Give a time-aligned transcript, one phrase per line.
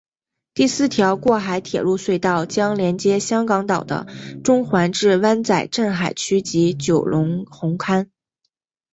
[0.55, 4.07] 第四条过海铁路隧道将连接香港岛的
[4.43, 8.07] 中环至湾仔填海区及九龙红磡。